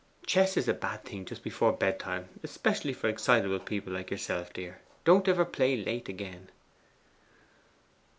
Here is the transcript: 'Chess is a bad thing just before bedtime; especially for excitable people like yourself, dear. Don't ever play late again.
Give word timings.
'Chess 0.25 0.57
is 0.57 0.67
a 0.67 0.73
bad 0.73 1.03
thing 1.05 1.25
just 1.25 1.43
before 1.43 1.71
bedtime; 1.71 2.27
especially 2.41 2.91
for 2.91 3.07
excitable 3.07 3.59
people 3.59 3.93
like 3.93 4.09
yourself, 4.09 4.51
dear. 4.51 4.79
Don't 5.03 5.27
ever 5.27 5.45
play 5.45 5.77
late 5.77 6.09
again. 6.09 6.49